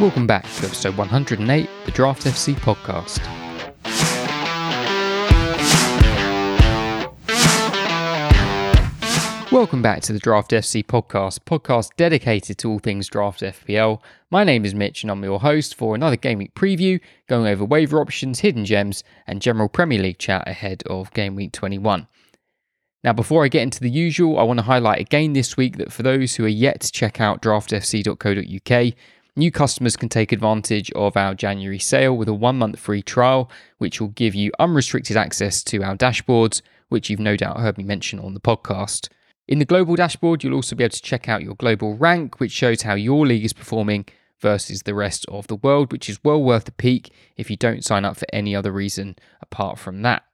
[0.00, 3.18] Welcome back to episode 108, the Draft FC podcast.
[9.50, 14.00] Welcome back to the Draft FC podcast, podcast dedicated to all things Draft FPL.
[14.30, 17.64] My name is Mitch and I'm your host for another Game Week preview, going over
[17.64, 22.06] waiver options, hidden gems, and general Premier League chat ahead of Game Week 21.
[23.04, 25.92] Now, before I get into the usual, I want to highlight again this week that
[25.92, 28.94] for those who are yet to check out draftfc.co.uk,
[29.38, 33.50] new customers can take advantage of our January sale with a one month free trial,
[33.78, 37.84] which will give you unrestricted access to our dashboards, which you've no doubt heard me
[37.84, 39.08] mention on the podcast.
[39.46, 42.52] In the global dashboard, you'll also be able to check out your global rank, which
[42.52, 44.06] shows how your league is performing
[44.40, 47.84] versus the rest of the world, which is well worth the peek if you don't
[47.84, 50.24] sign up for any other reason apart from that.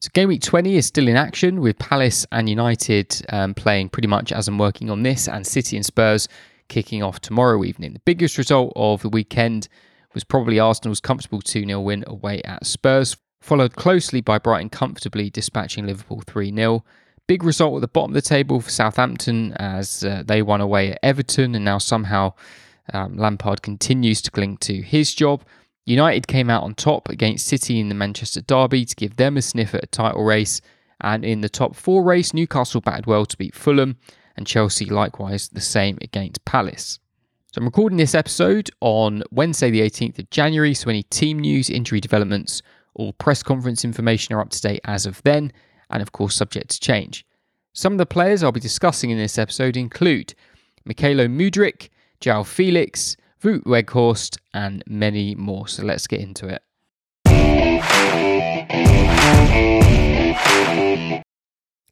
[0.00, 4.08] So, game week 20 is still in action with Palace and United um, playing pretty
[4.08, 6.28] much as I'm working on this, and City and Spurs
[6.68, 7.92] kicking off tomorrow evening.
[7.92, 9.68] The biggest result of the weekend
[10.14, 15.30] was probably Arsenal's comfortable 2 0 win away at Spurs, followed closely by Brighton comfortably
[15.30, 16.84] dispatching Liverpool 3 0.
[17.26, 20.92] Big result at the bottom of the table for Southampton as uh, they won away
[20.92, 22.32] at Everton, and now somehow
[22.92, 25.44] um, Lampard continues to cling to his job.
[25.84, 29.42] United came out on top against City in the Manchester Derby to give them a
[29.42, 30.60] sniff at a title race,
[31.00, 33.96] and in the top four race, Newcastle batted well to beat Fulham,
[34.38, 36.98] and Chelsea likewise the same against Palace.
[37.52, 41.68] So I'm recording this episode on Wednesday, the 18th of January, so any team news,
[41.68, 42.62] injury developments,
[42.94, 45.52] all press conference information are up to date as of then
[45.90, 47.26] and of course subject to change.
[47.72, 50.34] Some of the players I'll be discussing in this episode include
[50.88, 51.88] Mykhailo Mudryk,
[52.20, 55.68] João Felix, Wout Weghorst, and many more.
[55.68, 56.62] So let's get into it.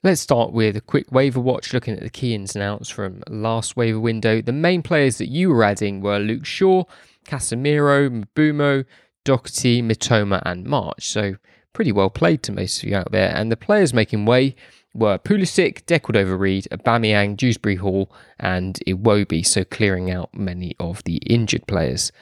[0.07, 3.25] Let's start with a quick waiver watch looking at the key ins and outs from
[3.29, 4.41] last waiver window.
[4.41, 6.85] The main players that you were adding were Luke Shaw,
[7.27, 8.85] Casemiro, Mbeumo,
[9.25, 11.11] Doherty, Mitoma, and March.
[11.11, 11.35] So
[11.73, 13.35] pretty well played to most of you out there.
[13.35, 14.55] And the players making way
[14.95, 21.67] were Pulisic, Decordova-Reid, Aubameyang, Dewsbury Hall, and Iwobi, so clearing out many of the injured
[21.67, 22.13] players.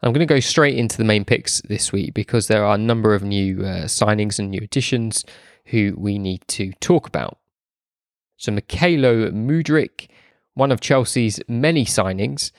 [0.00, 2.78] I'm going to go straight into the main picks this week because there are a
[2.78, 5.26] number of new uh, signings and new additions
[5.66, 7.38] who we need to talk about.
[8.36, 10.08] So, Mykhailo Mudryk,
[10.54, 12.50] one of Chelsea's many signings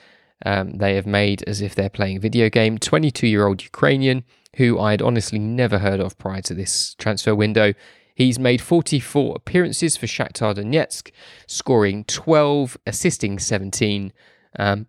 [0.44, 4.24] um, they have made as if they're playing a video game, 22 year old Ukrainian
[4.56, 7.74] who I had honestly never heard of prior to this transfer window.
[8.14, 11.10] He's made 44 appearances for Shakhtar Donetsk,
[11.48, 14.12] scoring 12, assisting 17,
[14.56, 14.86] um,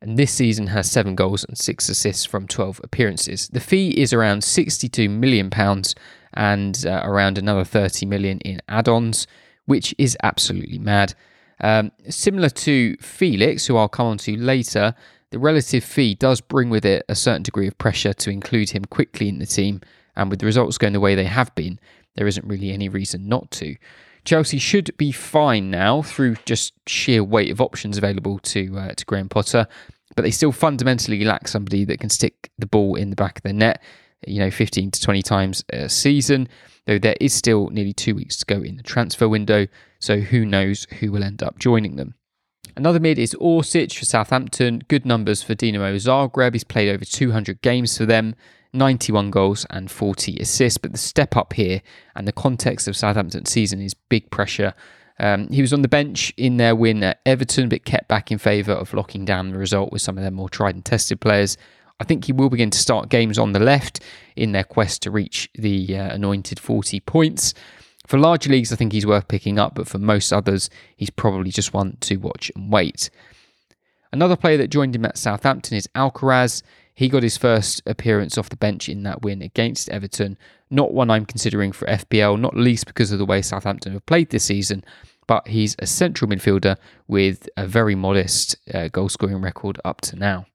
[0.00, 3.48] and this season has seven goals and six assists from 12 appearances.
[3.48, 5.96] The fee is around 62 million pounds
[6.38, 9.26] and uh, around another 30 million in add-ons,
[9.66, 11.12] which is absolutely mad.
[11.60, 14.94] Um, similar to Felix, who I'll come on to later,
[15.30, 18.84] the relative fee does bring with it a certain degree of pressure to include him
[18.84, 19.80] quickly in the team,
[20.16, 21.80] and with the results going the way they have been,
[22.14, 23.76] there isn't really any reason not to.
[24.24, 29.04] Chelsea should be fine now through just sheer weight of options available to uh, to
[29.04, 29.66] Graham Potter,
[30.14, 33.42] but they still fundamentally lack somebody that can stick the ball in the back of
[33.42, 33.82] the net,
[34.26, 36.48] you know, 15 to 20 times a season.
[36.86, 39.66] Though there is still nearly two weeks to go in the transfer window,
[39.98, 42.14] so who knows who will end up joining them.
[42.76, 44.82] Another mid is Orsic for Southampton.
[44.88, 46.54] Good numbers for Dinamo Zagreb.
[46.54, 48.36] He's played over 200 games for them,
[48.72, 50.78] 91 goals and 40 assists.
[50.78, 51.82] But the step up here
[52.14, 54.74] and the context of Southampton's season is big pressure.
[55.18, 58.38] Um, he was on the bench in their win at Everton, but kept back in
[58.38, 61.56] favour of locking down the result with some of their more tried and tested players.
[62.00, 64.00] I think he will begin to start games on the left
[64.36, 67.54] in their quest to reach the uh, anointed 40 points.
[68.06, 71.50] For larger leagues, I think he's worth picking up, but for most others, he's probably
[71.50, 73.10] just one to watch and wait.
[74.12, 76.62] Another player that joined him at Southampton is Alcaraz.
[76.94, 80.38] He got his first appearance off the bench in that win against Everton.
[80.70, 84.30] Not one I'm considering for FPL, not least because of the way Southampton have played
[84.30, 84.84] this season,
[85.26, 86.76] but he's a central midfielder
[87.06, 90.46] with a very modest uh, goal scoring record up to now.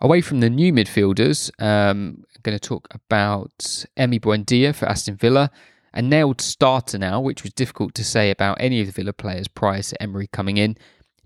[0.00, 3.58] Away from the new midfielders, um, I'm going to talk about
[3.98, 5.50] Emi Buendia for Aston Villa
[5.92, 9.48] a nailed starter now, which was difficult to say about any of the Villa players
[9.48, 10.76] prior to Emery coming in.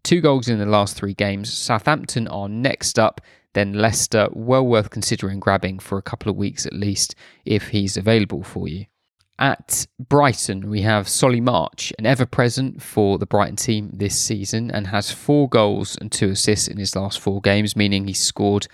[0.02, 1.52] Two goals in the last three games.
[1.52, 3.20] Southampton are next up,
[3.52, 7.96] then Leicester, well worth considering grabbing for a couple of weeks at least if he's
[7.96, 8.86] available for you.
[9.38, 14.70] At Brighton, we have Solly March, an ever present for the Brighton team this season,
[14.70, 18.68] and has four goals and two assists in his last four games, meaning he's scored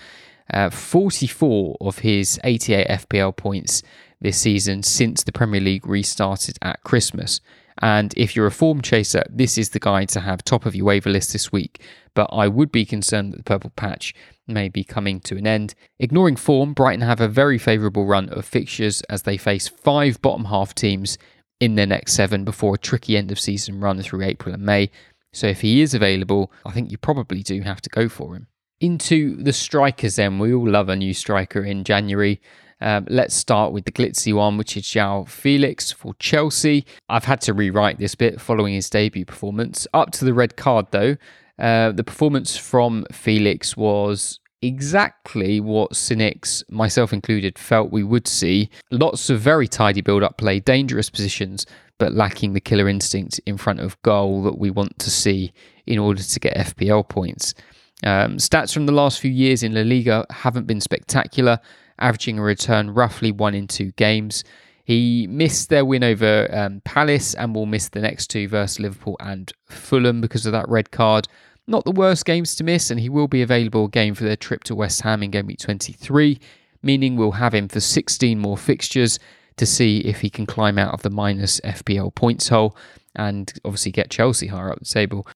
[0.52, 3.82] uh, 44 of his 88 FPL points
[4.20, 7.40] this season since the Premier League restarted at Christmas.
[7.80, 10.84] And if you're a form chaser, this is the guy to have top of your
[10.84, 11.82] waiver list this week.
[12.12, 14.14] But I would be concerned that the purple patch
[14.52, 15.74] may be coming to an end.
[15.98, 20.46] Ignoring form, Brighton have a very favourable run of fixtures as they face five bottom
[20.46, 21.18] half teams
[21.60, 24.90] in their next seven before a tricky end of season run through April and May.
[25.32, 28.48] So if he is available, I think you probably do have to go for him.
[28.80, 30.38] Into the strikers, then.
[30.38, 32.40] We all love a new striker in January.
[32.80, 36.86] Um, let's start with the glitzy one, which is João Felix for Chelsea.
[37.08, 39.86] I've had to rewrite this bit following his debut performance.
[39.92, 41.16] Up to the red card, though,
[41.60, 48.68] uh, the performance from Felix was exactly what cynics, myself included, felt we would see.
[48.90, 51.66] Lots of very tidy build up play, dangerous positions,
[51.98, 55.52] but lacking the killer instinct in front of goal that we want to see
[55.86, 57.54] in order to get FPL points.
[58.02, 61.58] Um, stats from the last few years in La Liga haven't been spectacular,
[61.98, 64.44] averaging a return roughly one in two games.
[64.84, 69.16] He missed their win over um, Palace and will miss the next two versus Liverpool
[69.20, 71.28] and Fulham because of that red card.
[71.70, 74.64] Not the worst games to miss, and he will be available again for their trip
[74.64, 76.36] to West Ham in game week 23,
[76.82, 79.20] meaning we'll have him for 16 more fixtures
[79.56, 82.76] to see if he can climb out of the minus FPL points hole
[83.14, 85.28] and obviously get Chelsea higher up the table.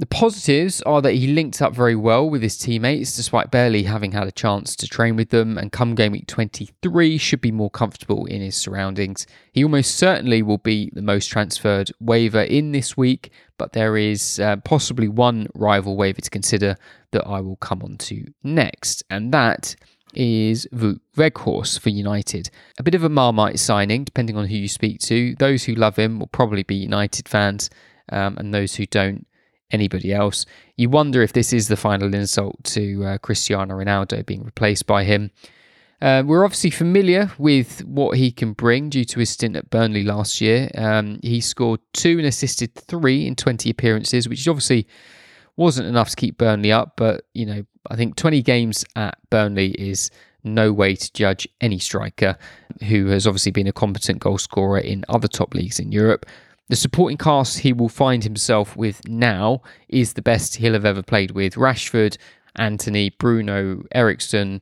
[0.00, 4.12] The positives are that he linked up very well with his teammates despite barely having
[4.12, 7.68] had a chance to train with them, and come game week 23 should be more
[7.68, 9.26] comfortable in his surroundings.
[9.52, 14.40] He almost certainly will be the most transferred waiver in this week, but there is
[14.40, 16.76] uh, possibly one rival waiver to consider
[17.10, 19.76] that I will come on to next, and that
[20.14, 22.48] is Wout Weghorst for United.
[22.78, 25.34] A bit of a marmite signing, depending on who you speak to.
[25.38, 27.68] Those who love him will probably be United fans,
[28.08, 29.26] um, and those who don't
[29.72, 30.46] anybody else.
[30.76, 35.04] You wonder if this is the final insult to uh, Cristiano Ronaldo being replaced by
[35.04, 35.30] him.
[36.02, 40.02] Uh, we're obviously familiar with what he can bring due to his stint at Burnley
[40.02, 40.70] last year.
[40.74, 44.86] Um, he scored two and assisted three in 20 appearances, which obviously
[45.56, 46.94] wasn't enough to keep Burnley up.
[46.96, 50.10] But, you know, I think 20 games at Burnley is
[50.42, 52.38] no way to judge any striker
[52.88, 56.24] who has obviously been a competent goal scorer in other top leagues in Europe.
[56.70, 61.02] The supporting cast he will find himself with now is the best he'll have ever
[61.02, 61.54] played with.
[61.56, 62.16] Rashford,
[62.54, 64.60] Antony, Bruno, Eriksen,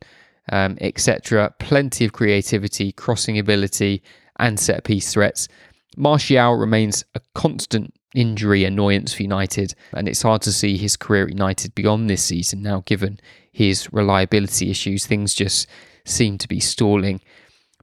[0.50, 1.54] um, etc.
[1.58, 4.02] Plenty of creativity, crossing ability,
[4.38, 5.48] and set piece threats.
[5.98, 11.24] Martial remains a constant injury annoyance for United, and it's hard to see his career
[11.24, 13.20] at United beyond this season now, given
[13.52, 15.04] his reliability issues.
[15.04, 15.68] Things just
[16.06, 17.20] seem to be stalling.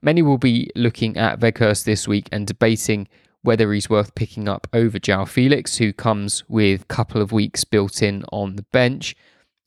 [0.02, 3.06] Many will be looking at Weghorst this week and debating
[3.46, 7.62] whether he's worth picking up over João Felix, who comes with a couple of weeks
[7.64, 9.14] built in on the bench.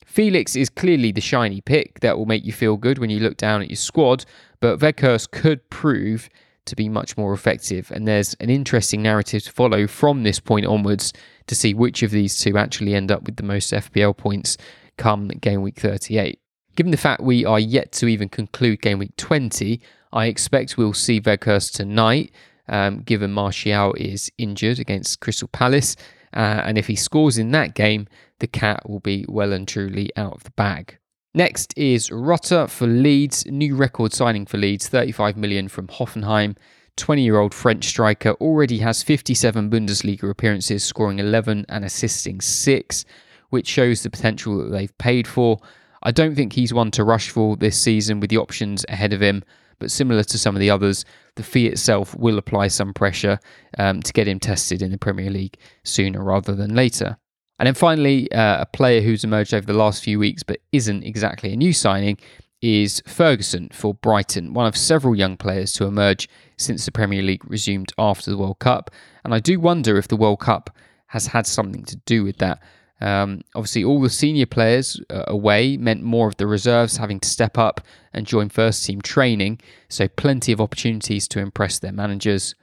[0.06, 3.38] Felix is clearly the shiny pick that will make you feel good when you look
[3.38, 4.26] down at your squad,
[4.60, 6.30] but Weghorst could prove
[6.66, 7.90] to be much more effective.
[7.92, 11.14] And there's an interesting narrative to follow from this point onwards
[11.48, 14.58] to see which of these two actually end up with the most FPL points
[14.98, 16.40] come game week 38.
[16.76, 20.94] Given the fact we are yet to even conclude game week 20, I expect we'll
[20.94, 22.32] see Weghorst tonight
[22.70, 25.96] um, given Martial is injured against Crystal Palace.
[26.34, 28.08] Uh, and if he scores in that game,
[28.40, 30.98] the cat will be well and truly out of the bag.
[31.34, 36.56] Next is Rutter for Leeds, new record signing for Leeds, 35 million from Hoffenheim.
[36.98, 43.06] 20 year old French striker already has 57 Bundesliga appearances, scoring 11 and assisting 6,
[43.50, 45.60] which shows the potential that they've paid for.
[46.04, 49.22] I don't think he's one to rush for this season with the options ahead of
[49.22, 49.44] him
[49.80, 51.06] but similar to some of the others,
[51.36, 53.40] the fee itself will apply some pressure
[53.78, 57.18] um, to get him tested in the Premier League sooner rather than later.
[57.58, 61.04] And then finally, uh, a player who's emerged over the last few weeks but isn't
[61.04, 62.18] exactly a new signing
[62.62, 67.50] is Ferguson for Brighton, one of several young players to emerge since the Premier League
[67.50, 68.92] resumed after the World Cup.
[69.24, 70.70] And I do wonder if the World Cup
[71.08, 72.62] has had something to do with that.
[73.02, 77.30] Um, obviously, all the senior players uh, away meant more of the reserves having to
[77.30, 77.82] step up
[78.14, 82.56] and join first team training, so plenty of opportunities to impress their managers.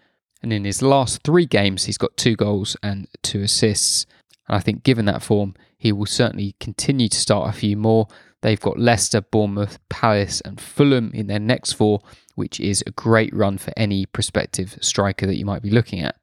[0.43, 4.07] And in his last three games, he's got two goals and two assists.
[4.49, 8.09] And I think, given that form, he will certainly continue to start a few more.
[8.43, 12.01] They've got Leicester, Bournemouth, Palace, and Fulham in their next four,
[12.35, 16.17] which is a great run for any prospective striker that you might be looking at.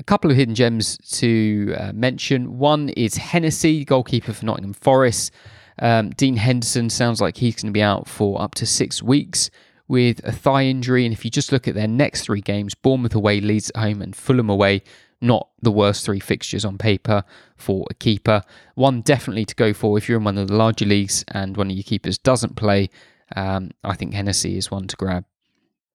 [0.00, 2.56] A couple of hidden gems to uh, mention.
[2.58, 5.30] One is Hennessy, goalkeeper for Nottingham Forest.
[5.78, 9.50] Um, Dean Henderson sounds like he's going to be out for up to six weeks
[9.88, 11.04] with a thigh injury.
[11.04, 14.00] And if you just look at their next three games Bournemouth away, Leeds at home,
[14.00, 14.82] and Fulham away,
[15.20, 17.22] not the worst three fixtures on paper
[17.58, 18.40] for a keeper.
[18.76, 21.70] One definitely to go for if you're in one of the larger leagues and one
[21.70, 22.88] of your keepers doesn't play.
[23.36, 25.26] Um, I think Hennessy is one to grab.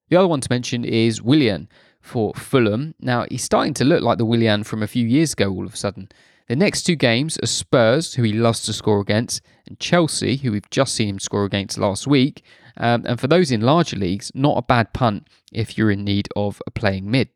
[0.09, 1.69] The other one to mention is Willian
[2.05, 2.93] for Fulham.
[2.99, 5.73] Now, he's starting to look like the Willian from a few years ago all of
[5.73, 6.09] a sudden.
[6.47, 10.51] The next two games are Spurs, who he loves to score against, and Chelsea, who
[10.51, 12.43] we've just seen him score against last week.
[12.77, 16.29] Um, and for those in larger leagues, not a bad punt if you're in need
[16.35, 17.29] of a playing mid.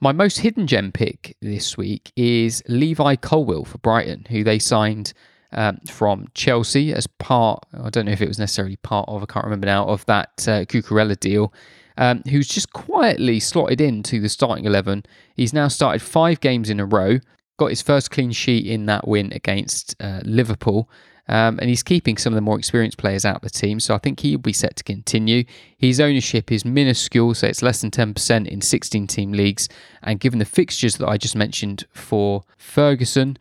[0.00, 5.12] My most hidden gem pick this week is Levi Colwill for Brighton, who they signed
[5.52, 9.26] um, from Chelsea as part, I don't know if it was necessarily part of, I
[9.26, 11.52] can't remember now, of that uh, Cucurella deal.
[12.00, 15.04] Um, who's just quietly slotted into the starting 11.
[15.36, 17.18] He's now started five games in a row,
[17.58, 20.88] got his first clean sheet in that win against uh, Liverpool.
[21.30, 23.94] Um, and he's keeping some of the more experienced players out of the team, so
[23.94, 25.44] I think he'll be set to continue.
[25.78, 29.68] His ownership is minuscule, so it's less than 10% in 16 team leagues.
[30.02, 33.36] And given the fixtures that I just mentioned for Ferguson,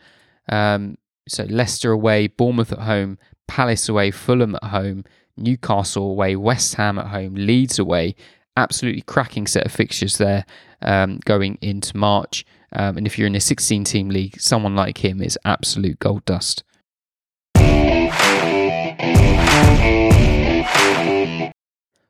[0.49, 5.03] um, so Leicester away, Bournemouth at home, Palace away, Fulham at home,
[5.35, 8.15] Newcastle away, West Ham at home, Leeds away.
[8.59, 10.45] Absolutely cracking set of fixtures there
[10.81, 12.45] um, going into March.
[12.73, 16.25] Um, and if you're in a 16 team league, someone like him is absolute gold
[16.25, 16.63] dust.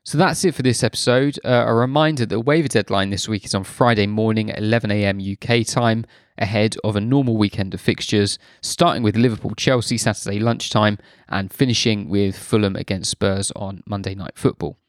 [0.04, 1.40] So that's it for this episode.
[1.46, 5.22] Uh, a reminder that the waiver deadline this week is on Friday morning at 11am
[5.22, 6.04] UK time,
[6.40, 12.10] ahead of a normal weekend of fixtures, starting with Liverpool Chelsea Saturday lunchtime and finishing
[12.10, 14.80] with Fulham against Spurs on Monday Night Football.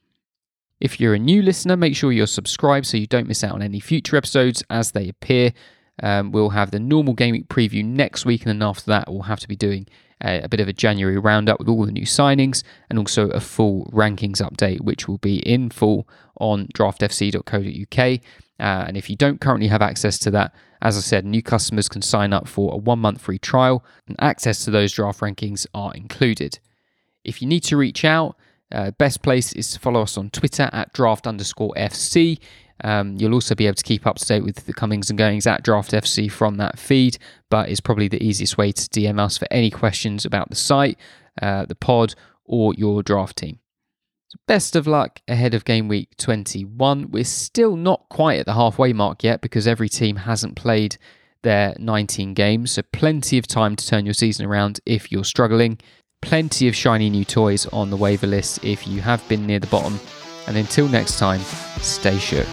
[0.81, 3.63] If you're a new listener, make sure you're subscribed so you don't miss out on
[3.63, 5.53] any future episodes as they appear.
[6.03, 9.41] Um, we'll have the normal week preview next week, and then after that, we'll have
[9.41, 9.87] to be doing
[10.25, 13.41] a, a bit of a January roundup with all the new signings and also a
[13.41, 16.09] full rankings update, which will be in full
[16.41, 18.21] on draftfc.co.uk.
[18.59, 21.89] Uh, and if you don't currently have access to that, as I said, new customers
[21.89, 25.67] can sign up for a one month free trial, and access to those draft rankings
[25.75, 26.59] are included.
[27.23, 28.37] If you need to reach out,
[28.73, 32.39] uh, best place is to follow us on Twitter at draft underscore FC.
[32.83, 35.47] Um, you'll also be able to keep up to date with the comings and goings
[35.47, 37.19] at Draft FC from that feed,
[37.51, 40.99] but it's probably the easiest way to DM us for any questions about the site,
[41.43, 43.59] uh, the pod, or your draft team.
[44.29, 47.11] So best of luck ahead of game week 21.
[47.11, 50.97] We're still not quite at the halfway mark yet because every team hasn't played
[51.43, 55.79] their 19 games, so plenty of time to turn your season around if you're struggling.
[56.23, 59.67] Plenty of shiny new toys on the waiver list if you have been near the
[59.69, 59.99] bottom.
[60.47, 61.41] And until next time,
[61.81, 62.47] stay shook.